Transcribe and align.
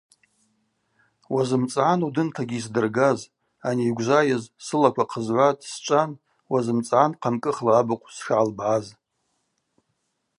Уазымцӏгӏан 1.33 2.01
удынтагьи 2.07 2.57
йсдыргаз, 2.61 3.19
ани 3.67 3.83
йгвжвайыз– 3.89 4.43
сылаква 4.65 5.05
хъызгӏватӏ, 5.11 5.67
счӏван 5.81 6.09
уазымцӏгӏан 6.51 7.11
хъамкӏыхла 7.21 7.71
абыхъв 7.79 8.07
сшгӏалбгӏаз. 8.15 8.85